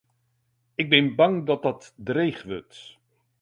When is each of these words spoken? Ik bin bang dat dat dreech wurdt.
Ik 0.81 0.87
bin 0.91 1.07
bang 1.17 1.35
dat 1.47 1.61
dat 1.65 1.81
dreech 2.07 2.41
wurdt. 2.47 2.79